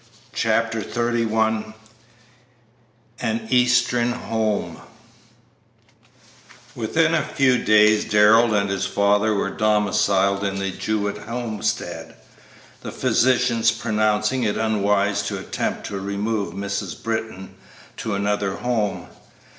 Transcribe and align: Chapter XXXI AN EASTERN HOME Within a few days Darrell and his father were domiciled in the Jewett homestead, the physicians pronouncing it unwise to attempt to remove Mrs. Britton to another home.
Chapter 0.33 0.81
XXXI 0.81 1.75
AN 3.19 3.45
EASTERN 3.51 4.13
HOME 4.13 4.77
Within 6.75 7.13
a 7.13 7.21
few 7.21 7.59
days 7.63 8.05
Darrell 8.05 8.55
and 8.55 8.67
his 8.71 8.87
father 8.87 9.35
were 9.35 9.51
domiciled 9.51 10.43
in 10.43 10.57
the 10.57 10.71
Jewett 10.71 11.19
homestead, 11.19 12.15
the 12.81 12.91
physicians 12.91 13.69
pronouncing 13.71 14.41
it 14.41 14.57
unwise 14.57 15.21
to 15.27 15.37
attempt 15.37 15.85
to 15.85 15.99
remove 15.99 16.55
Mrs. 16.55 17.03
Britton 17.03 17.53
to 17.97 18.15
another 18.15 18.55
home. 18.55 19.05